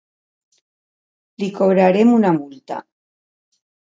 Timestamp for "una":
2.13-2.31